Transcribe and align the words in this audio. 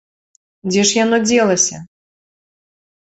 Дзе 0.69 0.81
ж 0.91 0.97
яно 1.03 1.17
дзелася? 1.27 1.77